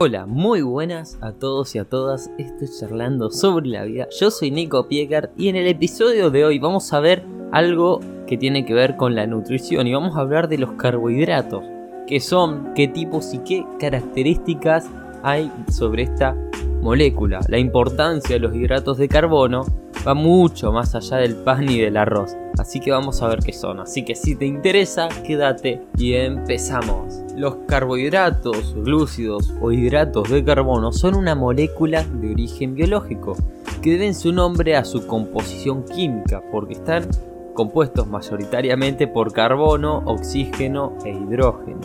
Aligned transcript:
Hola, 0.00 0.26
muy 0.26 0.62
buenas 0.62 1.18
a 1.22 1.32
todos 1.32 1.74
y 1.74 1.80
a 1.80 1.84
todas. 1.84 2.30
Estoy 2.38 2.68
charlando 2.78 3.32
sobre 3.32 3.66
la 3.66 3.82
vida. 3.82 4.06
Yo 4.20 4.30
soy 4.30 4.52
Nico 4.52 4.86
Piegar 4.86 5.32
y 5.36 5.48
en 5.48 5.56
el 5.56 5.66
episodio 5.66 6.30
de 6.30 6.44
hoy 6.44 6.60
vamos 6.60 6.92
a 6.92 7.00
ver 7.00 7.24
algo 7.50 7.98
que 8.28 8.36
tiene 8.36 8.64
que 8.64 8.74
ver 8.74 8.94
con 8.94 9.16
la 9.16 9.26
nutrición 9.26 9.88
y 9.88 9.94
vamos 9.94 10.16
a 10.16 10.20
hablar 10.20 10.48
de 10.48 10.58
los 10.58 10.70
carbohidratos. 10.74 11.64
¿Qué 12.06 12.20
son? 12.20 12.74
¿Qué 12.76 12.86
tipos 12.86 13.34
y 13.34 13.38
qué 13.38 13.66
características 13.80 14.88
hay 15.24 15.50
sobre 15.68 16.04
esta 16.04 16.36
molécula? 16.80 17.40
La 17.48 17.58
importancia 17.58 18.36
de 18.36 18.40
los 18.40 18.54
hidratos 18.54 18.98
de 18.98 19.08
carbono 19.08 19.64
va 20.06 20.14
mucho 20.14 20.70
más 20.70 20.94
allá 20.94 21.16
del 21.16 21.34
pan 21.34 21.68
y 21.68 21.80
del 21.80 21.96
arroz. 21.96 22.36
Así 22.56 22.78
que 22.78 22.92
vamos 22.92 23.20
a 23.20 23.26
ver 23.26 23.40
qué 23.40 23.52
son. 23.52 23.80
Así 23.80 24.04
que 24.04 24.14
si 24.14 24.36
te 24.36 24.46
interesa, 24.46 25.08
quédate 25.26 25.82
y 25.96 26.12
empezamos. 26.12 27.27
Los 27.38 27.54
carbohidratos, 27.68 28.74
glúcidos 28.74 29.54
o 29.60 29.70
hidratos 29.70 30.28
de 30.28 30.42
carbono 30.42 30.90
son 30.90 31.14
una 31.14 31.36
molécula 31.36 32.02
de 32.02 32.32
origen 32.32 32.74
biológico 32.74 33.36
que 33.80 33.92
deben 33.92 34.16
su 34.16 34.32
nombre 34.32 34.74
a 34.74 34.84
su 34.84 35.06
composición 35.06 35.84
química 35.84 36.42
porque 36.50 36.72
están 36.72 37.06
compuestos 37.54 38.08
mayoritariamente 38.08 39.06
por 39.06 39.32
carbono, 39.32 40.02
oxígeno 40.06 40.98
e 41.04 41.10
hidrógeno. 41.10 41.78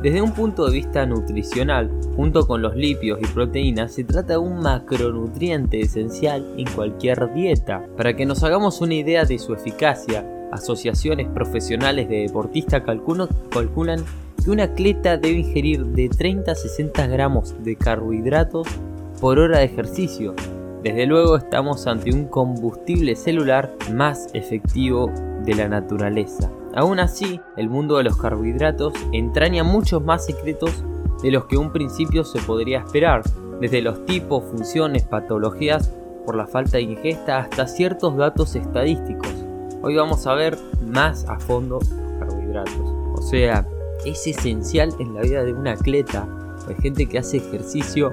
Desde 0.00 0.22
un 0.22 0.30
punto 0.30 0.66
de 0.66 0.74
vista 0.74 1.04
nutricional, 1.06 1.90
junto 2.14 2.46
con 2.46 2.62
los 2.62 2.76
lípidos 2.76 3.18
y 3.20 3.26
proteínas, 3.26 3.90
se 3.90 4.04
trata 4.04 4.34
de 4.34 4.38
un 4.38 4.60
macronutriente 4.60 5.80
esencial 5.80 6.54
en 6.56 6.70
cualquier 6.70 7.34
dieta. 7.34 7.84
Para 7.96 8.14
que 8.14 8.26
nos 8.26 8.44
hagamos 8.44 8.80
una 8.80 8.94
idea 8.94 9.24
de 9.24 9.40
su 9.40 9.54
eficacia, 9.54 10.24
asociaciones 10.52 11.26
profesionales 11.34 12.08
de 12.08 12.20
deportistas 12.20 12.84
calculan 12.84 14.04
que 14.44 14.50
un 14.50 14.60
atleta 14.60 15.16
debe 15.16 15.38
ingerir 15.38 15.86
de 15.86 16.08
30 16.08 16.52
a 16.52 16.54
60 16.54 17.06
gramos 17.06 17.54
de 17.64 17.76
carbohidratos 17.76 18.68
por 19.20 19.38
hora 19.38 19.58
de 19.58 19.64
ejercicio. 19.64 20.34
Desde 20.82 21.06
luego 21.06 21.36
estamos 21.36 21.86
ante 21.86 22.14
un 22.14 22.26
combustible 22.26 23.16
celular 23.16 23.74
más 23.94 24.28
efectivo 24.34 25.10
de 25.44 25.54
la 25.54 25.68
naturaleza. 25.68 26.50
Aún 26.74 27.00
así, 27.00 27.40
el 27.56 27.70
mundo 27.70 27.96
de 27.96 28.04
los 28.04 28.18
carbohidratos 28.18 28.92
entraña 29.12 29.64
muchos 29.64 30.04
más 30.04 30.26
secretos 30.26 30.84
de 31.22 31.30
los 31.30 31.46
que 31.46 31.56
un 31.56 31.72
principio 31.72 32.22
se 32.24 32.40
podría 32.40 32.80
esperar, 32.80 33.22
desde 33.60 33.80
los 33.80 34.04
tipos, 34.04 34.44
funciones, 34.44 35.04
patologías 35.04 35.90
por 36.26 36.36
la 36.36 36.46
falta 36.46 36.76
de 36.76 36.82
ingesta 36.82 37.38
hasta 37.38 37.66
ciertos 37.66 38.16
datos 38.16 38.56
estadísticos. 38.56 39.32
Hoy 39.80 39.96
vamos 39.96 40.26
a 40.26 40.34
ver 40.34 40.58
más 40.84 41.24
a 41.28 41.38
fondo 41.38 41.78
los 41.78 42.18
carbohidratos. 42.18 42.92
O 43.14 43.22
sea, 43.22 43.66
es 44.04 44.26
esencial 44.26 44.94
en 44.98 45.14
la 45.14 45.22
vida 45.22 45.44
de 45.44 45.52
un 45.52 45.66
atleta, 45.66 46.26
de 46.68 46.74
gente 46.76 47.06
que 47.06 47.18
hace 47.18 47.38
ejercicio, 47.38 48.12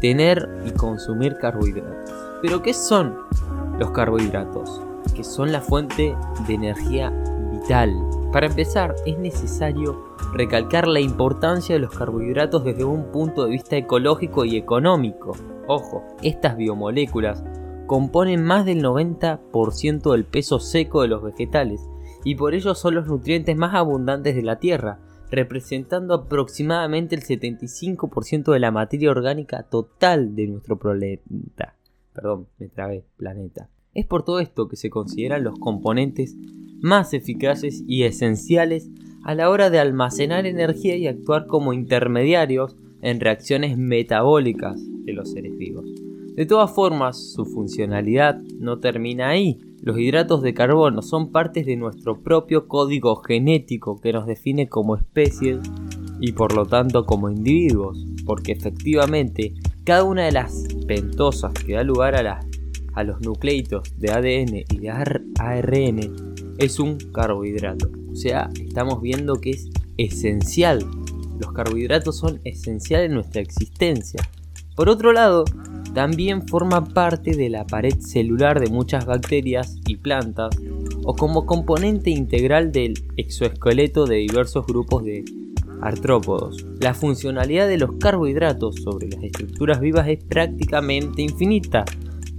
tener 0.00 0.48
y 0.66 0.70
consumir 0.70 1.36
carbohidratos. 1.36 2.10
Pero 2.42 2.62
¿qué 2.62 2.74
son 2.74 3.16
los 3.78 3.90
carbohidratos? 3.90 4.80
Que 5.14 5.24
son 5.24 5.52
la 5.52 5.60
fuente 5.60 6.14
de 6.46 6.54
energía 6.54 7.12
para 8.32 8.46
empezar, 8.46 8.94
es 9.04 9.18
necesario 9.18 10.16
recalcar 10.32 10.88
la 10.88 11.00
importancia 11.00 11.74
de 11.74 11.80
los 11.80 11.90
carbohidratos 11.90 12.64
desde 12.64 12.84
un 12.84 13.12
punto 13.12 13.44
de 13.44 13.50
vista 13.50 13.76
ecológico 13.76 14.46
y 14.46 14.56
económico. 14.56 15.32
Ojo, 15.66 16.02
estas 16.22 16.56
biomoléculas 16.56 17.44
componen 17.86 18.42
más 18.42 18.64
del 18.64 18.82
90% 18.82 20.12
del 20.12 20.24
peso 20.24 20.60
seco 20.60 21.02
de 21.02 21.08
los 21.08 21.22
vegetales 21.22 21.86
y 22.24 22.36
por 22.36 22.54
ello 22.54 22.74
son 22.74 22.94
los 22.94 23.06
nutrientes 23.06 23.54
más 23.54 23.74
abundantes 23.74 24.34
de 24.34 24.42
la 24.42 24.58
Tierra, 24.58 24.98
representando 25.30 26.14
aproximadamente 26.14 27.14
el 27.14 27.22
75% 27.22 28.52
de 28.52 28.58
la 28.58 28.70
materia 28.70 29.10
orgánica 29.10 29.64
total 29.64 30.34
de 30.34 30.46
nuestro 30.46 30.78
planeta. 30.78 31.74
Es 33.94 34.06
por 34.06 34.24
todo 34.24 34.40
esto 34.40 34.68
que 34.68 34.76
se 34.76 34.90
consideran 34.90 35.44
los 35.44 35.58
componentes 35.58 36.36
más 36.80 37.14
eficaces 37.14 37.82
y 37.86 38.04
esenciales 38.04 38.90
a 39.24 39.34
la 39.34 39.50
hora 39.50 39.70
de 39.70 39.78
almacenar 39.78 40.46
energía 40.46 40.96
y 40.96 41.06
actuar 41.06 41.46
como 41.46 41.72
intermediarios 41.72 42.76
en 43.02 43.20
reacciones 43.20 43.76
metabólicas 43.76 44.80
de 45.04 45.12
los 45.12 45.30
seres 45.30 45.56
vivos. 45.56 46.07
De 46.38 46.46
todas 46.46 46.70
formas, 46.70 47.32
su 47.32 47.44
funcionalidad 47.44 48.40
no 48.60 48.78
termina 48.78 49.30
ahí. 49.30 49.58
Los 49.82 49.98
hidratos 49.98 50.40
de 50.40 50.54
carbono 50.54 51.02
son 51.02 51.32
partes 51.32 51.66
de 51.66 51.74
nuestro 51.74 52.22
propio 52.22 52.68
código 52.68 53.16
genético 53.16 54.00
que 54.00 54.12
nos 54.12 54.24
define 54.24 54.68
como 54.68 54.94
especies 54.94 55.58
y 56.20 56.30
por 56.30 56.54
lo 56.54 56.64
tanto 56.64 57.06
como 57.06 57.28
individuos, 57.28 58.06
porque 58.24 58.52
efectivamente 58.52 59.52
cada 59.82 60.04
una 60.04 60.26
de 60.26 60.30
las 60.30 60.64
pentosas 60.86 61.52
que 61.54 61.72
da 61.72 61.82
lugar 61.82 62.14
a, 62.24 62.38
a 62.94 63.02
los 63.02 63.20
nucleitos 63.20 63.98
de 63.98 64.12
ADN 64.12 64.58
y 64.70 64.78
de 64.78 64.90
ARN 64.90 65.98
es 66.58 66.78
un 66.78 66.98
carbohidrato. 67.12 67.90
O 68.12 68.14
sea, 68.14 68.48
estamos 68.60 69.02
viendo 69.02 69.40
que 69.40 69.50
es 69.50 69.68
esencial. 69.96 70.86
Los 71.40 71.50
carbohidratos 71.50 72.16
son 72.16 72.40
esenciales 72.44 73.08
en 73.08 73.14
nuestra 73.14 73.40
existencia. 73.40 74.22
Por 74.76 74.88
otro 74.88 75.12
lado, 75.12 75.44
también 75.94 76.46
forma 76.46 76.84
parte 76.84 77.36
de 77.36 77.48
la 77.48 77.66
pared 77.66 77.98
celular 78.00 78.60
de 78.60 78.70
muchas 78.70 79.06
bacterias 79.06 79.76
y 79.86 79.96
plantas 79.96 80.56
o 81.04 81.14
como 81.14 81.46
componente 81.46 82.10
integral 82.10 82.72
del 82.72 82.94
exoesqueleto 83.16 84.06
de 84.06 84.16
diversos 84.16 84.66
grupos 84.66 85.04
de 85.04 85.24
artrópodos. 85.80 86.66
La 86.80 86.94
funcionalidad 86.94 87.68
de 87.68 87.78
los 87.78 87.92
carbohidratos 87.98 88.76
sobre 88.76 89.08
las 89.08 89.22
estructuras 89.22 89.80
vivas 89.80 90.08
es 90.08 90.22
prácticamente 90.24 91.22
infinita 91.22 91.84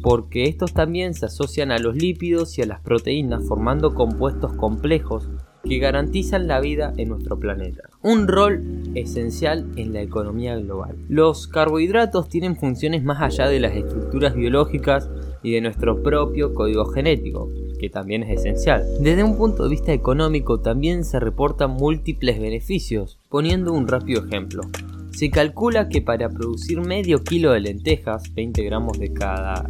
porque 0.02 0.44
estos 0.44 0.74
también 0.74 1.14
se 1.14 1.26
asocian 1.26 1.72
a 1.72 1.80
los 1.80 1.96
lípidos 1.96 2.58
y 2.58 2.62
a 2.62 2.66
las 2.66 2.80
proteínas 2.82 3.44
formando 3.48 3.94
compuestos 3.94 4.54
complejos 4.54 5.30
que 5.64 5.80
garantizan 5.80 6.48
la 6.48 6.60
vida 6.60 6.94
en 6.98 7.10
nuestro 7.10 7.40
planeta. 7.40 7.90
Un 8.02 8.28
rol 8.28 8.64
esencial 8.96 9.66
en 9.76 9.94
la 9.94 10.02
economía 10.02 10.56
global. 10.58 10.96
Los 11.10 11.48
carbohidratos 11.48 12.30
tienen 12.30 12.56
funciones 12.56 13.04
más 13.04 13.22
allá 13.22 13.48
de 13.48 13.60
las 13.60 13.76
estructuras 13.76 14.36
biológicas 14.36 15.10
y 15.44 15.52
de 15.52 15.62
nuestro 15.62 16.02
propio 16.02 16.54
código 16.54 16.86
genético, 16.86 17.50
que 17.80 17.90
también 17.90 18.24
es 18.24 18.40
esencial. 18.40 18.84
Desde 19.00 19.24
un 19.24 19.38
punto 19.38 19.64
de 19.64 19.70
vista 19.70 19.94
económico 19.94 20.60
también 20.60 21.04
se 21.04 21.20
reportan 21.20 21.72
múltiples 21.72 22.40
beneficios, 22.40 23.18
poniendo 23.30 23.74
un 23.74 23.88
rápido 23.88 24.26
ejemplo. 24.26 24.64
Se 25.12 25.30
calcula 25.30 25.90
que 25.90 26.02
para 26.02 26.30
producir 26.30 26.80
medio 26.80 27.24
kilo 27.24 27.52
de 27.52 27.60
lentejas, 27.60 28.34
20 28.34 28.64
gramos 28.64 29.00
de 29.00 29.12
cada 29.12 29.70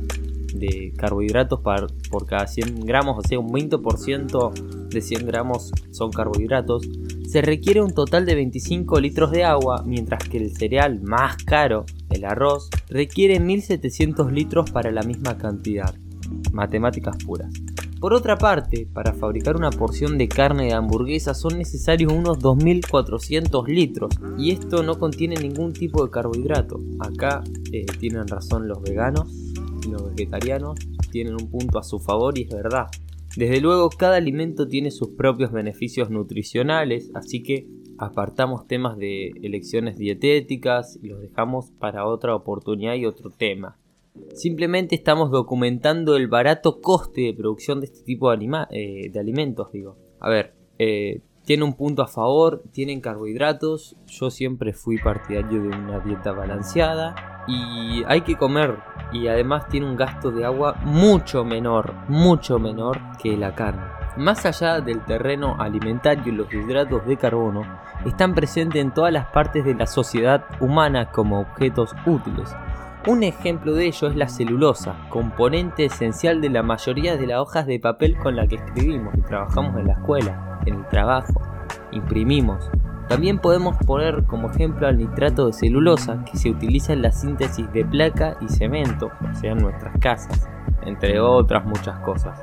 de 0.53 0.93
carbohidratos 0.97 1.59
por 2.09 2.25
cada 2.25 2.47
100 2.47 2.81
gramos, 2.81 3.17
o 3.17 3.27
sea, 3.27 3.39
un 3.39 3.49
20% 3.49 4.89
de 4.89 5.01
100 5.01 5.25
gramos 5.25 5.71
son 5.91 6.11
carbohidratos, 6.11 6.87
se 7.27 7.41
requiere 7.41 7.81
un 7.81 7.93
total 7.93 8.25
de 8.25 8.35
25 8.35 8.99
litros 8.99 9.31
de 9.31 9.43
agua, 9.43 9.83
mientras 9.85 10.27
que 10.27 10.37
el 10.37 10.55
cereal 10.55 11.01
más 11.01 11.37
caro, 11.37 11.85
el 12.09 12.25
arroz, 12.25 12.69
requiere 12.89 13.39
1700 13.39 14.31
litros 14.31 14.71
para 14.71 14.91
la 14.91 15.03
misma 15.03 15.37
cantidad. 15.37 15.93
Matemáticas 16.51 17.17
puras. 17.23 17.51
Por 17.99 18.13
otra 18.13 18.37
parte, 18.37 18.87
para 18.93 19.13
fabricar 19.13 19.57
una 19.57 19.71
porción 19.71 20.17
de 20.17 20.29
carne 20.29 20.67
de 20.67 20.73
hamburguesa 20.73 21.33
son 21.33 21.57
necesarios 21.57 22.13
unos 22.13 22.39
2400 22.39 23.67
litros 23.67 24.15
y 24.37 24.51
esto 24.51 24.83
no 24.83 24.97
contiene 24.97 25.35
ningún 25.35 25.73
tipo 25.73 26.05
de 26.05 26.09
carbohidrato. 26.09 26.79
Acá 26.99 27.43
eh, 27.73 27.85
tienen 27.99 28.27
razón 28.27 28.69
los 28.69 28.81
veganos 28.81 29.27
los 29.87 30.13
vegetarianos, 30.15 30.79
tienen 31.11 31.33
un 31.33 31.49
punto 31.49 31.79
a 31.79 31.83
su 31.83 31.99
favor 31.99 32.37
y 32.37 32.43
es 32.43 32.49
verdad. 32.49 32.87
Desde 33.35 33.61
luego 33.61 33.89
cada 33.89 34.17
alimento 34.17 34.67
tiene 34.67 34.91
sus 34.91 35.09
propios 35.09 35.51
beneficios 35.51 36.09
nutricionales, 36.09 37.11
así 37.13 37.43
que 37.43 37.67
apartamos 37.97 38.67
temas 38.67 38.97
de 38.97 39.31
elecciones 39.43 39.97
dietéticas 39.97 40.99
y 41.01 41.09
los 41.09 41.21
dejamos 41.21 41.71
para 41.71 42.05
otra 42.05 42.35
oportunidad 42.35 42.95
y 42.95 43.05
otro 43.05 43.29
tema. 43.29 43.77
Simplemente 44.33 44.95
estamos 44.95 45.31
documentando 45.31 46.15
el 46.15 46.27
barato 46.27 46.81
coste 46.81 47.21
de 47.21 47.33
producción 47.33 47.79
de 47.79 47.85
este 47.85 48.03
tipo 48.03 48.35
de, 48.35 48.65
eh, 48.71 49.09
de 49.11 49.19
alimentos, 49.19 49.71
digo. 49.71 49.97
A 50.19 50.29
ver, 50.29 50.55
eh, 50.79 51.21
tiene 51.49 51.63
un 51.63 51.73
punto 51.73 52.03
a 52.03 52.07
favor, 52.07 52.61
tienen 52.71 53.01
carbohidratos, 53.01 53.95
yo 54.05 54.29
siempre 54.29 54.71
fui 54.71 54.99
partidario 54.99 55.63
de 55.63 55.69
una 55.69 55.99
dieta 55.99 56.31
balanceada 56.31 57.15
y 57.47 58.03
hay 58.05 58.21
que 58.21 58.37
comer 58.37 58.77
y 59.11 59.29
además 59.29 59.67
tiene 59.67 59.87
un 59.87 59.95
gasto 59.95 60.29
de 60.29 60.45
agua 60.45 60.75
mucho 60.83 61.43
menor, 61.43 61.95
mucho 62.07 62.59
menor 62.59 62.99
que 63.19 63.35
la 63.35 63.55
carne. 63.55 63.81
Más 64.15 64.45
allá 64.45 64.79
del 64.79 65.03
terreno 65.05 65.55
alimentario, 65.57 66.31
los 66.33 66.53
hidratos 66.53 67.07
de 67.07 67.17
carbono 67.17 67.63
están 68.05 68.35
presentes 68.35 68.79
en 68.79 68.93
todas 68.93 69.11
las 69.11 69.25
partes 69.31 69.65
de 69.65 69.73
la 69.73 69.87
sociedad 69.87 70.45
humana 70.59 71.09
como 71.09 71.39
objetos 71.39 71.95
útiles. 72.05 72.55
Un 73.07 73.23
ejemplo 73.23 73.73
de 73.73 73.87
ello 73.87 74.07
es 74.07 74.15
la 74.15 74.29
celulosa, 74.29 75.07
componente 75.09 75.85
esencial 75.85 76.41
de 76.41 76.49
la 76.51 76.61
mayoría 76.61 77.17
de 77.17 77.25
las 77.25 77.39
hojas 77.39 77.65
de 77.65 77.79
papel 77.79 78.19
con 78.19 78.35
la 78.35 78.45
que 78.45 78.57
escribimos 78.57 79.15
y 79.17 79.21
trabajamos 79.21 79.75
en 79.77 79.87
la 79.87 79.93
escuela, 79.93 80.48
en 80.65 80.75
el 80.75 80.87
trabajo, 80.87 81.41
imprimimos. 81.91 82.69
También 83.07 83.39
podemos 83.39 83.75
poner 83.85 84.23
como 84.25 84.49
ejemplo 84.49 84.87
al 84.87 84.97
nitrato 84.97 85.47
de 85.47 85.53
celulosa 85.53 86.23
que 86.25 86.37
se 86.37 86.51
utiliza 86.51 86.93
en 86.93 87.01
la 87.01 87.11
síntesis 87.11 87.71
de 87.73 87.83
placa 87.83 88.37
y 88.39 88.47
cemento, 88.49 89.11
o 89.29 89.35
sea, 89.35 89.53
en 89.53 89.63
nuestras 89.63 89.97
casas, 89.99 90.47
entre 90.83 91.19
otras 91.19 91.65
muchas 91.65 91.99
cosas. 92.01 92.39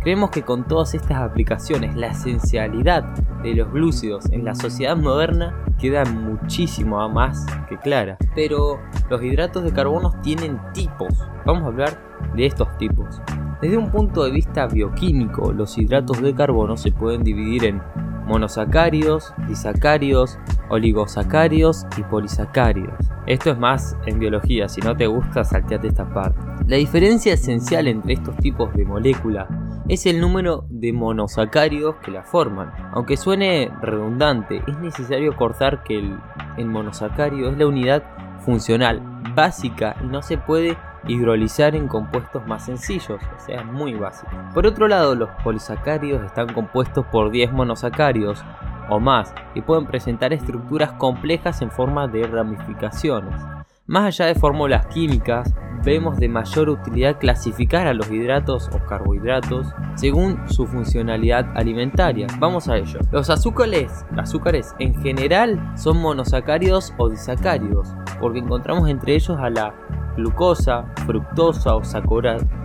Creemos 0.00 0.30
que 0.30 0.42
con 0.42 0.64
todas 0.64 0.94
estas 0.94 1.18
aplicaciones 1.18 1.96
la 1.96 2.08
esencialidad 2.08 3.04
de 3.42 3.54
los 3.54 3.70
glúcidos 3.72 4.30
en 4.32 4.44
la 4.44 4.54
sociedad 4.54 4.96
moderna 4.96 5.54
queda 5.78 6.04
muchísimo 6.04 7.08
más 7.08 7.46
que 7.68 7.76
clara. 7.78 8.16
Pero 8.34 8.80
los 9.10 9.22
hidratos 9.22 9.64
de 9.64 9.72
carbono 9.72 10.12
tienen 10.22 10.60
tipos. 10.72 11.08
Vamos 11.44 11.64
a 11.64 11.66
hablar 11.66 12.00
de 12.34 12.46
estos 12.46 12.76
tipos. 12.78 13.20
Desde 13.60 13.76
un 13.76 13.90
punto 13.90 14.22
de 14.22 14.30
vista 14.30 14.68
bioquímico, 14.68 15.52
los 15.52 15.76
hidratos 15.76 16.22
de 16.22 16.32
carbono 16.32 16.76
se 16.76 16.92
pueden 16.92 17.24
dividir 17.24 17.64
en 17.64 17.82
monosacáridos, 18.24 19.34
disacáridos, 19.48 20.38
oligosacáridos 20.68 21.84
y 21.96 22.02
polisacáridos. 22.02 22.94
Esto 23.26 23.50
es 23.50 23.58
más 23.58 23.96
en 24.06 24.20
biología, 24.20 24.68
si 24.68 24.80
no 24.80 24.96
te 24.96 25.08
gusta 25.08 25.42
salteate 25.42 25.88
esta 25.88 26.08
parte. 26.12 26.38
La 26.68 26.76
diferencia 26.76 27.32
esencial 27.32 27.88
entre 27.88 28.12
estos 28.12 28.36
tipos 28.36 28.72
de 28.74 28.84
molécula 28.84 29.48
es 29.88 30.06
el 30.06 30.20
número 30.20 30.66
de 30.68 30.92
monosacáridos 30.92 31.96
que 31.96 32.12
la 32.12 32.22
forman. 32.22 32.72
Aunque 32.92 33.16
suene 33.16 33.72
redundante, 33.82 34.62
es 34.68 34.78
necesario 34.78 35.34
cortar 35.34 35.82
que 35.82 35.98
el, 35.98 36.16
el 36.58 36.66
monosacárido 36.66 37.50
es 37.50 37.58
la 37.58 37.66
unidad 37.66 38.04
funcional 38.44 39.02
básica 39.34 39.96
y 40.04 40.06
no 40.06 40.22
se 40.22 40.38
puede 40.38 40.76
hidrolizar 41.06 41.74
en 41.74 41.88
compuestos 41.88 42.46
más 42.46 42.64
sencillos, 42.64 43.20
o 43.36 43.40
sea, 43.40 43.62
muy 43.64 43.94
básico. 43.94 44.30
Por 44.54 44.66
otro 44.66 44.88
lado, 44.88 45.14
los 45.14 45.30
polisacáridos 45.44 46.24
están 46.24 46.52
compuestos 46.52 47.06
por 47.06 47.30
10 47.30 47.52
monosacáridos 47.52 48.44
o 48.90 48.98
más 48.98 49.34
y 49.54 49.60
pueden 49.60 49.86
presentar 49.86 50.32
estructuras 50.32 50.92
complejas 50.92 51.62
en 51.62 51.70
forma 51.70 52.08
de 52.08 52.26
ramificaciones. 52.26 53.57
Más 53.88 54.04
allá 54.04 54.26
de 54.26 54.34
fórmulas 54.34 54.84
químicas, 54.88 55.54
vemos 55.82 56.18
de 56.18 56.28
mayor 56.28 56.68
utilidad 56.68 57.18
clasificar 57.18 57.86
a 57.86 57.94
los 57.94 58.10
hidratos 58.10 58.68
o 58.74 58.86
carbohidratos 58.86 59.68
según 59.94 60.46
su 60.46 60.66
funcionalidad 60.66 61.46
alimentaria. 61.56 62.26
Vamos 62.38 62.68
a 62.68 62.76
ello. 62.76 62.98
Los 63.10 63.30
azúcares, 63.30 64.04
azúcares 64.18 64.74
en 64.78 64.94
general 65.00 65.72
son 65.74 66.02
monosacáridos 66.02 66.92
o 66.98 67.08
disacáridos, 67.08 67.94
porque 68.20 68.40
encontramos 68.40 68.90
entre 68.90 69.14
ellos 69.14 69.38
a 69.40 69.48
la 69.48 69.74
glucosa, 70.18 70.84
fructosa 71.06 71.74
o, 71.74 71.80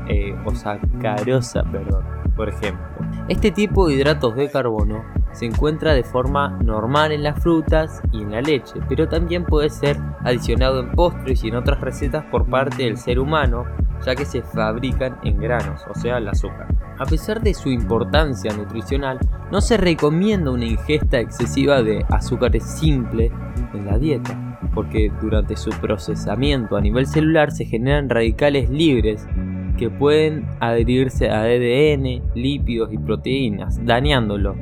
eh, 0.09 0.35
sacarosa, 0.55 1.63
perdón, 1.71 2.03
por 2.35 2.49
ejemplo. 2.49 2.83
Este 3.29 3.49
tipo 3.49 3.87
de 3.87 3.93
hidratos 3.93 4.35
de 4.35 4.51
carbono 4.51 5.05
se 5.31 5.45
encuentra 5.45 5.93
de 5.93 6.03
forma 6.03 6.49
normal 6.61 7.13
en 7.13 7.23
las 7.23 7.41
frutas 7.41 8.01
y 8.11 8.23
en 8.23 8.31
la 8.31 8.41
leche, 8.41 8.73
pero 8.89 9.07
también 9.07 9.45
puede 9.45 9.69
ser 9.69 9.97
adicionado 10.23 10.79
en 10.79 10.91
postres 10.91 11.43
y 11.43 11.49
en 11.49 11.55
otras 11.55 11.79
recetas 11.81 12.25
por 12.25 12.45
parte 12.45 12.83
del 12.83 12.97
ser 12.97 13.19
humano, 13.19 13.65
ya 14.05 14.15
que 14.15 14.25
se 14.25 14.41
fabrican 14.41 15.17
en 15.23 15.37
granos, 15.37 15.81
o 15.89 15.97
sea, 15.97 16.17
el 16.17 16.27
azúcar. 16.27 16.67
A 16.99 17.05
pesar 17.05 17.41
de 17.41 17.53
su 17.53 17.69
importancia 17.69 18.53
nutricional, 18.53 19.19
no 19.51 19.61
se 19.61 19.77
recomienda 19.77 20.51
una 20.51 20.65
ingesta 20.65 21.19
excesiva 21.19 21.81
de 21.81 22.05
azúcares 22.09 22.63
simples 22.63 23.31
en 23.73 23.85
la 23.85 23.97
dieta, 23.97 24.59
porque 24.73 25.11
durante 25.21 25.55
su 25.55 25.69
procesamiento 25.71 26.75
a 26.75 26.81
nivel 26.81 27.07
celular 27.07 27.51
se 27.51 27.65
generan 27.65 28.09
radicales 28.09 28.69
libres 28.69 29.25
que 29.77 29.89
pueden 29.89 30.47
adherirse 30.59 31.29
a 31.29 31.41
ADN, 31.41 32.21
lípidos 32.35 32.93
y 32.93 32.97
proteínas, 32.97 33.83
dañándolo 33.83 34.55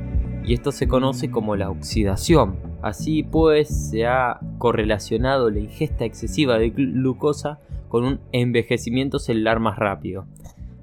y 0.44 0.54
esto 0.54 0.72
se 0.72 0.88
conoce 0.88 1.30
como 1.30 1.56
la 1.56 1.70
oxidación. 1.70 2.71
Así 2.82 3.24
pues, 3.24 3.90
se 3.90 4.06
ha 4.06 4.40
correlacionado 4.58 5.50
la 5.50 5.60
ingesta 5.60 6.06
excesiva 6.06 6.58
de 6.58 6.72
glucosa 6.72 7.60
con 7.88 8.04
un 8.04 8.20
envejecimiento 8.32 9.20
celular 9.20 9.60
más 9.60 9.78
rápido. 9.78 10.26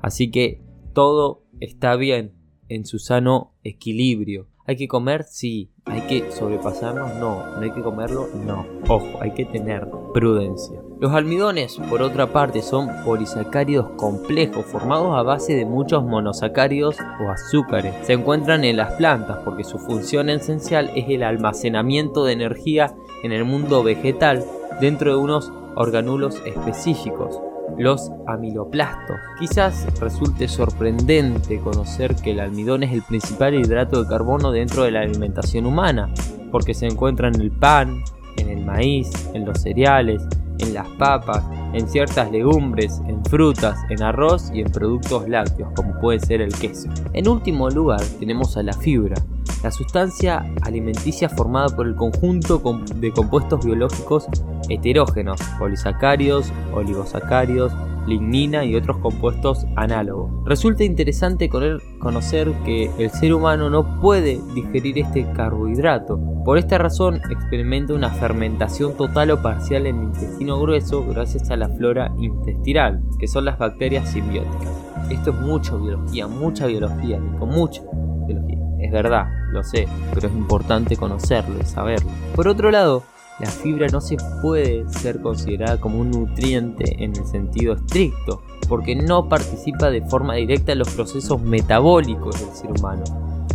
Así 0.00 0.30
que 0.30 0.60
todo 0.92 1.42
está 1.60 1.96
bien 1.96 2.32
en 2.68 2.84
su 2.84 2.98
sano 2.98 3.54
equilibrio. 3.64 4.48
¿Hay 4.66 4.76
que 4.76 4.86
comer? 4.86 5.24
Sí. 5.24 5.72
¿Hay 5.86 6.02
que 6.02 6.30
sobrepasarnos? 6.30 7.14
No. 7.16 7.56
¿No 7.56 7.60
hay 7.60 7.70
que 7.70 7.80
comerlo? 7.80 8.28
No. 8.44 8.66
Ojo, 8.86 9.20
hay 9.20 9.32
que 9.32 9.46
tener 9.46 9.88
prudencia. 10.12 10.78
Los 11.00 11.12
almidones, 11.12 11.76
por 11.88 12.02
otra 12.02 12.32
parte, 12.32 12.60
son 12.60 12.88
polisacáridos 13.04 13.90
complejos 13.96 14.66
formados 14.66 15.16
a 15.16 15.22
base 15.22 15.54
de 15.54 15.64
muchos 15.64 16.02
monosacáridos 16.02 16.96
o 17.20 17.30
azúcares. 17.30 17.94
Se 18.04 18.14
encuentran 18.14 18.64
en 18.64 18.76
las 18.76 18.94
plantas 18.94 19.38
porque 19.44 19.62
su 19.62 19.78
función 19.78 20.28
esencial 20.28 20.90
es 20.96 21.04
el 21.08 21.22
almacenamiento 21.22 22.24
de 22.24 22.32
energía 22.32 22.96
en 23.22 23.30
el 23.30 23.44
mundo 23.44 23.84
vegetal 23.84 24.44
dentro 24.80 25.12
de 25.12 25.16
unos 25.18 25.52
organulos 25.76 26.42
específicos 26.44 27.40
los 27.76 28.10
amiloplastos. 28.26 29.16
Quizás 29.38 29.86
resulte 30.00 30.48
sorprendente 30.48 31.60
conocer 31.60 32.16
que 32.16 32.32
el 32.32 32.40
almidón 32.40 32.82
es 32.82 32.92
el 32.92 33.02
principal 33.02 33.54
hidrato 33.54 34.02
de 34.02 34.08
carbono 34.08 34.50
dentro 34.50 34.82
de 34.82 34.90
la 34.90 35.00
alimentación 35.00 35.64
humana, 35.64 36.12
porque 36.50 36.74
se 36.74 36.86
encuentra 36.86 37.28
en 37.28 37.40
el 37.40 37.52
pan, 37.52 38.02
en 38.36 38.48
el 38.48 38.64
maíz, 38.64 39.30
en 39.34 39.44
los 39.44 39.60
cereales, 39.60 40.26
en 40.58 40.74
las 40.74 40.88
papas, 40.90 41.44
en 41.72 41.88
ciertas 41.88 42.30
legumbres, 42.30 43.00
en 43.06 43.24
frutas, 43.24 43.78
en 43.90 44.02
arroz 44.02 44.50
y 44.52 44.60
en 44.60 44.70
productos 44.70 45.28
lácteos, 45.28 45.70
como 45.74 45.98
puede 46.00 46.20
ser 46.20 46.40
el 46.40 46.52
queso. 46.52 46.88
En 47.12 47.28
último 47.28 47.70
lugar 47.70 48.00
tenemos 48.18 48.56
a 48.56 48.62
la 48.62 48.72
fibra, 48.72 49.16
la 49.62 49.70
sustancia 49.70 50.44
alimenticia 50.62 51.28
formada 51.28 51.68
por 51.68 51.86
el 51.86 51.96
conjunto 51.96 52.62
de 52.94 53.12
compuestos 53.12 53.64
biológicos 53.64 54.26
heterógenos, 54.68 55.40
polisacáridos, 55.58 56.52
oligosacáridos, 56.72 57.72
lignina 58.06 58.64
y 58.64 58.74
otros 58.74 58.98
compuestos 58.98 59.66
análogos. 59.76 60.30
Resulta 60.44 60.84
interesante 60.84 61.48
conocer 61.48 62.52
que 62.64 62.90
el 62.98 63.10
ser 63.10 63.34
humano 63.34 63.70
no 63.70 64.00
puede 64.00 64.40
digerir 64.54 64.98
este 64.98 65.26
carbohidrato. 65.32 66.18
Por 66.44 66.58
esta 66.58 66.78
razón 66.78 67.20
experimenta 67.30 67.92
una 67.92 68.10
fermentación 68.10 68.96
total 68.96 69.32
o 69.32 69.42
parcial 69.42 69.86
en 69.86 69.98
el 69.98 70.04
intestino 70.04 70.58
grueso 70.60 71.04
gracias 71.06 71.50
a 71.50 71.56
la 71.56 71.68
flora 71.68 72.12
intestinal, 72.18 73.02
que 73.18 73.28
son 73.28 73.44
las 73.44 73.58
bacterias 73.58 74.08
simbióticas. 74.08 74.70
Esto 75.10 75.30
es 75.30 75.40
mucho 75.40 75.78
biología, 75.78 76.26
mucha 76.26 76.66
biología, 76.66 77.20
con 77.38 77.50
mucha 77.50 77.82
biología. 78.26 78.58
Es 78.80 78.92
verdad, 78.92 79.26
lo 79.50 79.62
sé, 79.64 79.88
pero 80.14 80.28
es 80.28 80.34
importante 80.34 80.96
conocerlo 80.96 81.56
y 81.60 81.64
saberlo. 81.64 82.10
Por 82.34 82.48
otro 82.48 82.70
lado, 82.70 83.02
la 83.40 83.46
fibra 83.50 83.86
no 83.92 84.00
se 84.00 84.16
puede 84.42 84.88
ser 84.88 85.20
considerada 85.20 85.80
como 85.80 86.00
un 86.00 86.10
nutriente 86.10 87.02
en 87.02 87.16
el 87.16 87.24
sentido 87.26 87.74
estricto, 87.74 88.42
porque 88.68 88.96
no 88.96 89.28
participa 89.28 89.90
de 89.90 90.02
forma 90.02 90.34
directa 90.34 90.72
en 90.72 90.80
los 90.80 90.90
procesos 90.90 91.40
metabólicos 91.40 92.40
del 92.40 92.54
ser 92.54 92.70
humano. 92.70 93.04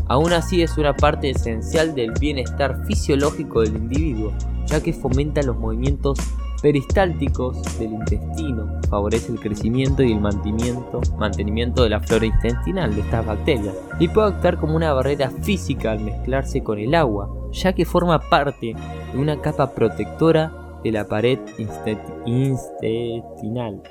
Aún 0.08 0.34
así 0.34 0.62
es 0.62 0.78
una 0.78 0.96
parte 0.96 1.30
esencial 1.30 1.96
del 1.96 2.12
bienestar 2.12 2.86
fisiológico 2.86 3.62
del 3.62 3.76
individuo, 3.76 4.32
ya 4.68 4.82
que 4.82 4.94
fomenta 4.94 5.42
los 5.42 5.58
movimientos 5.58 6.18
peristálticos 6.62 7.62
del 7.78 7.92
intestino, 7.92 8.80
favorece 8.90 9.34
el 9.34 9.40
crecimiento 9.40 10.02
y 10.02 10.14
el 10.14 10.22
mantenimiento, 10.22 11.02
mantenimiento 11.18 11.84
de 11.84 11.90
la 11.90 12.00
flora 12.00 12.26
intestinal 12.26 12.96
de 12.96 13.02
estas 13.02 13.26
bacterias 13.26 13.76
y 14.00 14.08
puede 14.08 14.30
actuar 14.30 14.58
como 14.58 14.78
una 14.78 14.94
barrera 14.94 15.30
física 15.30 15.92
al 15.92 16.00
mezclarse 16.00 16.64
con 16.64 16.80
el 16.80 16.96
agua, 16.96 17.30
ya 17.54 17.74
que 17.74 17.86
forma 17.86 18.20
parte 18.30 18.76
de 19.14 19.18
una 19.18 19.40
capa 19.42 19.74
protectora 19.74 20.52
de 20.84 20.92
la 20.92 21.08
pared 21.08 21.40
intestinal. 22.28 23.82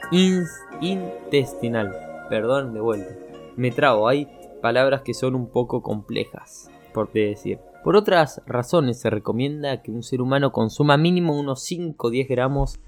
intestinal. 0.81 1.92
Perdón, 2.28 2.75
de 2.75 2.81
vuelta. 2.81 3.14
Me 3.57 3.71
trago, 3.71 4.09
hay 4.09 4.28
palabras 4.61 5.02
que 5.02 5.14
son 5.14 5.35
un 5.35 5.49
poco 5.49 5.83
complejas, 5.83 6.71
por 6.92 7.11
decir. 7.12 7.61
Por 7.83 7.97
otras 7.97 8.42
razones 8.47 9.00
se 9.00 9.11
recomienda 9.11 9.83
que 9.83 9.90
un 9.90 10.02
ser 10.02 10.21
humano 10.21 10.52
consuma 10.52 10.97
mínimo 10.97 11.38
unos 11.38 11.62
5 11.62 12.07
o 12.07 12.11
10 12.11 12.28
gramos 12.28 12.78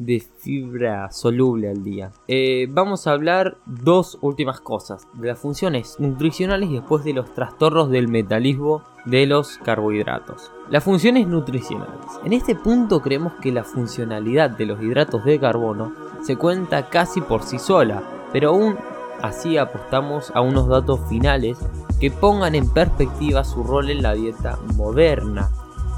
de 0.00 0.20
fibra 0.38 1.10
soluble 1.12 1.68
al 1.68 1.84
día. 1.84 2.10
Eh, 2.26 2.66
vamos 2.70 3.06
a 3.06 3.12
hablar 3.12 3.58
dos 3.66 4.18
últimas 4.22 4.60
cosas, 4.60 5.06
de 5.14 5.28
las 5.28 5.38
funciones 5.38 5.96
nutricionales 5.98 6.70
y 6.70 6.74
después 6.74 7.04
de 7.04 7.12
los 7.12 7.34
trastornos 7.34 7.90
del 7.90 8.08
metabolismo 8.08 8.82
de 9.04 9.26
los 9.26 9.58
carbohidratos. 9.58 10.50
Las 10.70 10.84
funciones 10.84 11.26
nutricionales. 11.26 12.06
En 12.24 12.32
este 12.32 12.54
punto 12.54 13.00
creemos 13.00 13.34
que 13.42 13.52
la 13.52 13.62
funcionalidad 13.62 14.50
de 14.50 14.66
los 14.66 14.82
hidratos 14.82 15.24
de 15.24 15.38
carbono 15.38 15.92
se 16.22 16.36
cuenta 16.36 16.88
casi 16.88 17.20
por 17.20 17.42
sí 17.42 17.58
sola, 17.58 18.02
pero 18.32 18.50
aún 18.50 18.76
así 19.20 19.58
apostamos 19.58 20.32
a 20.34 20.40
unos 20.40 20.66
datos 20.68 21.00
finales 21.10 21.58
que 22.00 22.10
pongan 22.10 22.54
en 22.54 22.70
perspectiva 22.70 23.44
su 23.44 23.62
rol 23.64 23.90
en 23.90 24.02
la 24.02 24.14
dieta 24.14 24.58
moderna. 24.76 25.50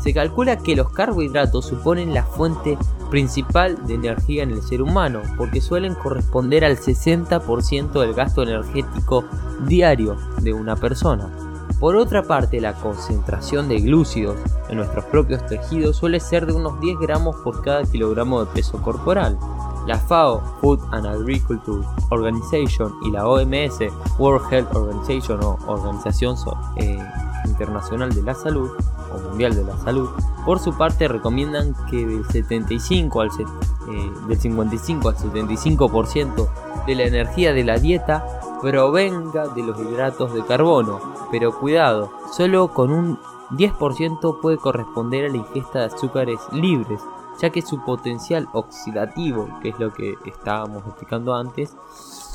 Se 0.03 0.13
calcula 0.13 0.57
que 0.57 0.75
los 0.75 0.91
carbohidratos 0.91 1.67
suponen 1.67 2.13
la 2.13 2.25
fuente 2.25 2.77
principal 3.13 3.87
de 3.87 3.93
energía 3.93 4.43
en 4.43 4.53
el 4.53 4.63
ser 4.63 4.81
humano, 4.81 5.21
porque 5.37 5.61
suelen 5.61 5.95
corresponder 5.95 6.65
al 6.65 6.79
60% 6.79 8.01
del 8.01 8.15
gasto 8.15 8.43
energético 8.43 9.27
diario 9.67 10.17
de 10.41 10.55
una 10.55 10.77
persona. 10.77 11.31
Por 11.79 11.97
otra 11.97 12.23
parte, 12.23 12.59
la 12.59 12.73
concentración 12.73 13.69
de 13.69 13.81
glúcidos 13.81 14.39
en 14.71 14.79
nuestros 14.79 15.05
propios 15.05 15.45
tejidos 15.45 15.97
suele 15.97 16.21
ser 16.21 16.47
de 16.47 16.55
unos 16.55 16.81
10 16.81 17.01
gramos 17.01 17.37
por 17.45 17.61
cada 17.61 17.83
kilogramo 17.83 18.43
de 18.43 18.51
peso 18.51 18.81
corporal. 18.81 19.39
La 19.87 19.99
FAO, 19.99 20.41
Food 20.63 20.81
and 20.93 21.07
Agriculture 21.07 21.87
Organization, 22.09 22.95
y 23.03 23.11
la 23.11 23.29
OMS, 23.29 23.79
World 24.19 24.51
Health 24.51 24.75
Organization 24.75 25.39
o 25.45 25.59
Organización 25.67 26.35
eh, 26.77 26.99
Internacional 27.45 28.11
de 28.15 28.23
la 28.23 28.35
Salud, 28.35 28.71
o 29.15 29.29
Mundial 29.29 29.55
de 29.55 29.65
la 29.65 29.77
Salud, 29.79 30.09
por 30.45 30.59
su 30.59 30.77
parte 30.77 31.09
recomiendan 31.09 31.75
que 31.91 32.05
del 32.05 32.25
75 32.25 33.21
al 33.21 33.29
eh, 33.29 34.13
del 34.29 34.39
55 34.39 35.09
al 35.09 35.17
75% 35.17 36.49
de 36.87 36.95
la 36.95 37.05
energía 37.05 37.53
de 37.53 37.65
la 37.65 37.79
dieta 37.79 38.25
provenga 38.61 39.49
de 39.49 39.63
los 39.63 39.79
hidratos 39.79 40.35
de 40.35 40.45
carbono, 40.45 41.01
pero 41.31 41.59
cuidado, 41.59 42.13
solo 42.33 42.69
con 42.73 42.93
un 42.93 43.19
10% 43.51 44.41
puede 44.41 44.57
corresponder 44.57 45.27
a 45.27 45.29
la 45.29 45.39
ingesta 45.39 45.81
de 45.81 45.85
azúcares 45.87 46.41
libres, 46.53 47.01
ya 47.41 47.51
que 47.51 47.63
su 47.63 47.85
potencial 47.85 48.49
oxidativo, 48.53 49.49
que 49.63 49.71
es 49.71 49.79
lo 49.79 49.93
que 49.93 50.15
estábamos 50.27 50.87
explicando 50.87 51.35
antes, 51.35 51.77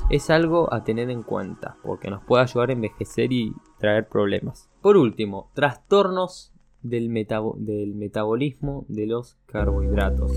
es 0.10 0.30
algo 0.30 0.74
a 0.74 0.84
tener 0.84 1.10
en 1.10 1.24
cuenta, 1.24 1.78
porque 1.82 2.10
nos 2.10 2.24
puede 2.24 2.44
ayudar 2.44 2.70
a 2.70 2.74
envejecer 2.74 3.32
y 3.32 3.54
traer 3.80 4.08
problemas. 4.08 4.70
Por 4.82 4.98
último, 4.98 5.50
trastornos 5.54 6.54
del, 6.82 7.12
del 7.58 7.96
metabolismo 7.96 8.86
de 8.88 9.08
los 9.08 9.38
carbohidratos. 9.46 10.32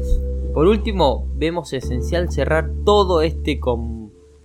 Por 0.54 0.66
último, 0.66 1.28
vemos 1.36 1.72
esencial 1.72 2.30
cerrar 2.30 2.70
todo 2.84 3.22
este 3.22 3.60
con 3.60 4.00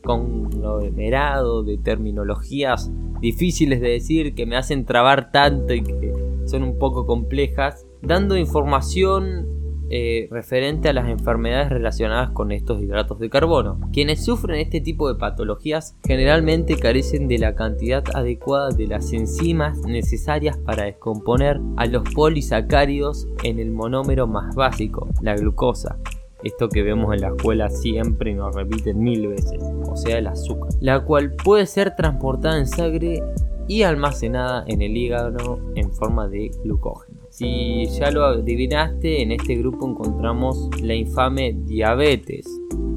conglomerado 0.05 1.63
de 1.63 1.77
terminologías 1.77 2.91
difíciles 3.19 3.81
de 3.81 3.89
decir 3.89 4.35
que 4.35 4.45
me 4.45 4.55
hacen 4.55 4.85
trabar 4.85 5.31
tanto 5.31 5.73
y 5.73 5.81
que 5.81 6.13
son 6.45 6.63
un 6.63 6.77
poco 6.77 7.05
complejas, 7.05 7.85
dando 8.01 8.37
información 8.37 9.47
eh, 9.89 10.27
referente 10.32 10.89
a 10.89 10.94
las 10.94 11.10
enfermedades 11.10 11.70
relacionadas 11.70 12.32
con 12.32 12.51
estos 12.51 12.82
hidratos 12.82 13.20
de 13.20 13.30
carbono. 13.30 13.80
Quienes 13.94 14.24
sufren 14.24 14.60
este 14.60 14.82
tipo 14.82 15.08
de 15.08 15.20
patologías 15.20 15.98
generalmente 16.06 16.77
carecen 16.77 17.27
de 17.27 17.38
la 17.38 17.56
cantidad 17.56 18.04
adecuada 18.13 18.70
de 18.70 18.88
las 18.88 19.13
enzimas 19.13 19.80
necesarias 19.82 20.58
para 20.58 20.86
descomponer 20.86 21.60
a 21.77 21.86
los 21.86 22.04
polisacáridos 22.13 23.27
en 23.44 23.60
el 23.60 23.72
monómero 23.72 24.27
más 24.27 24.56
básico, 24.56 25.08
la 25.22 25.36
glucosa, 25.36 25.98
esto 26.46 26.70
que 26.70 26.84
vemos 26.84 27.13
en 27.13 27.22
la 27.22 27.30
escuela 27.30 27.70
siempre 27.70 28.36
nos 28.36 28.54
repiten 28.56 29.00
mil 29.00 29.30
veces, 29.30 29.60
o 29.89 29.96
sea 29.96 30.20
el 30.20 30.27
azúcar, 30.27 30.70
la 30.80 31.04
cual 31.04 31.32
puede 31.32 31.65
ser 31.65 31.96
transportada 31.96 32.60
en 32.60 32.68
sangre 32.68 33.24
y 33.68 33.82
almacenada 33.82 34.63
en 34.68 34.84
el 34.84 34.96
hígado 34.96 35.60
en 35.75 35.92
forma 35.92 36.27
de 36.27 36.51
glucógeno. 36.63 37.14
Si 37.38 37.86
ya 37.88 38.12
lo 38.12 38.24
adivinaste, 38.24 39.22
en 39.22 39.34
este 39.34 39.56
grupo 39.56 39.89
encontramos 39.89 40.70
la 40.82 40.96
infame 40.96 41.51
diabetes. 41.51 42.46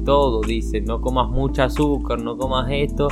Todo 0.05 0.39
dice, 0.39 0.79
no 0.79 1.01
comas 1.01 1.29
mucho 1.29 1.63
azúcar, 1.63 2.21
no 2.21 2.37
comas 2.37 2.69
esto, 2.71 3.09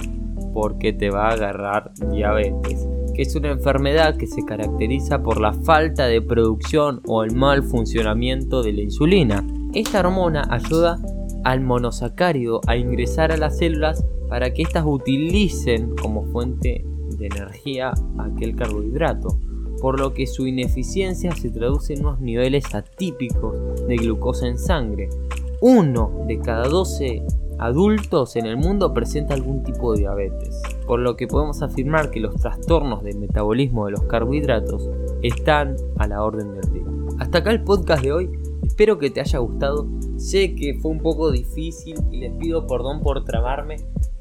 porque 0.53 0.93
te 0.93 1.09
va 1.09 1.27
a 1.27 1.33
agarrar 1.33 1.91
diabetes 2.11 2.87
que 3.13 3.23
es 3.23 3.35
una 3.35 3.49
enfermedad 3.49 4.15
que 4.15 4.27
se 4.27 4.45
caracteriza 4.45 5.23
por 5.23 5.41
la 5.41 5.51
falta 5.51 6.05
de 6.05 6.21
producción 6.21 7.01
o 7.07 7.23
el 7.23 7.35
mal 7.35 7.63
funcionamiento 7.63 8.61
de 8.61 8.73
la 8.73 8.81
insulina, 8.81 9.43
esta 9.73 10.01
hormona 10.01 10.47
ayuda 10.51 10.99
al 11.43 11.61
monosacárido 11.61 12.61
a 12.67 12.77
ingresar 12.77 13.31
a 13.31 13.37
las 13.37 13.57
células 13.57 14.05
para 14.29 14.53
que 14.53 14.61
éstas 14.61 14.83
utilicen 14.85 15.95
como 15.95 16.25
fuente 16.25 16.85
de 17.17 17.25
energía 17.25 17.91
aquel 18.19 18.55
carbohidrato, 18.55 19.39
por 19.81 19.99
lo 19.99 20.13
que 20.13 20.27
su 20.27 20.47
ineficiencia 20.47 21.31
se 21.35 21.49
traduce 21.49 21.93
en 21.93 22.05
unos 22.05 22.19
niveles 22.19 22.73
atípicos 22.73 23.85
de 23.87 23.95
glucosa 23.95 24.47
en 24.47 24.57
sangre. 24.57 25.09
Uno 25.61 26.25
de 26.27 26.39
cada 26.39 26.67
12 26.67 27.23
adultos 27.59 28.35
en 28.35 28.45
el 28.45 28.57
mundo 28.57 28.93
presenta 28.93 29.33
algún 29.33 29.63
tipo 29.63 29.93
de 29.93 29.99
diabetes, 29.99 30.61
por 30.85 30.99
lo 30.99 31.15
que 31.15 31.27
podemos 31.27 31.61
afirmar 31.61 32.11
que 32.11 32.19
los 32.19 32.35
trastornos 32.35 33.03
del 33.03 33.17
metabolismo 33.17 33.85
de 33.85 33.93
los 33.93 34.03
carbohidratos 34.03 34.89
están 35.23 35.75
a 35.97 36.07
la 36.07 36.23
orden 36.23 36.53
del 36.53 36.73
día. 36.73 36.97
Hasta 37.19 37.39
acá 37.39 37.51
el 37.51 37.63
podcast 37.63 38.03
de 38.03 38.11
hoy. 38.11 38.29
Espero 38.63 38.99
que 38.99 39.09
te 39.09 39.21
haya 39.21 39.39
gustado. 39.39 39.87
Sé 40.17 40.53
que 40.53 40.75
fue 40.75 40.91
un 40.91 40.99
poco 40.99 41.31
difícil 41.31 41.97
y 42.11 42.17
les 42.17 42.31
pido 42.33 42.67
perdón 42.67 43.01
por 43.01 43.23
trabarme, 43.25 43.77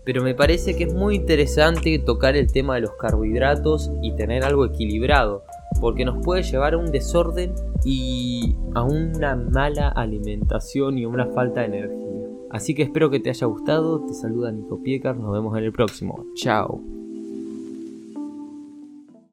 pero 0.07 0.23
me 0.23 0.37
parece 0.37 0.77
que 0.77 0.85
es 0.85 0.95
muy 0.95 1.17
interesante 1.17 1.99
tocar 1.99 2.37
el 2.37 2.51
tema 2.51 2.77
de 2.77 2.83
los 2.83 2.93
carbohidratos 2.93 3.91
y 4.03 4.15
tener 4.15 4.45
algo 4.45 4.65
equilibrado, 4.65 5.43
porque 5.81 6.05
nos 6.05 6.25
puede 6.25 6.45
llevar 6.45 6.75
a 6.75 6.79
un 6.79 6.93
desorden 6.93 7.53
y 7.85 8.55
a 8.75 8.85
una 8.85 9.35
mala 9.35 9.89
alimentación 9.89 10.97
y 10.97 11.05
a 11.05 11.09
una 11.09 11.27
falta 11.27 11.63
de 11.63 11.67
energía. 11.67 12.07
Así 12.51 12.73
que 12.73 12.85
espero 12.85 13.11
que 13.11 13.19
te 13.19 13.31
haya 13.31 13.49
gustado, 13.49 14.07
te 14.07 14.15
saluda 14.15 14.53
Nico 14.53 14.81
Piecar, 14.81 15.17
nos 15.17 15.33
vemos 15.33 15.59
en 15.59 15.65
el 15.65 15.73
próximo. 15.73 16.25
Chao. 16.37 16.96